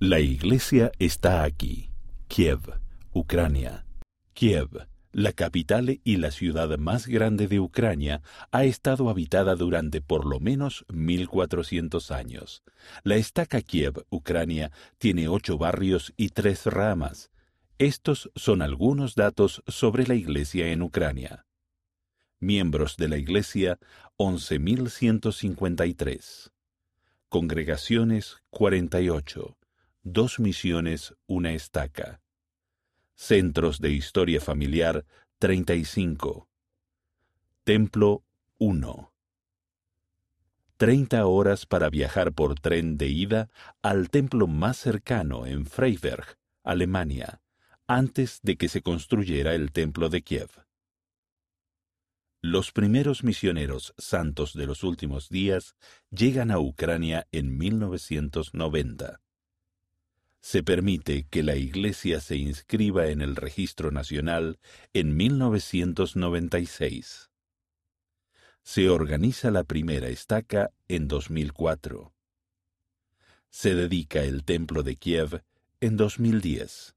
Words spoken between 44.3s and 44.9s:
más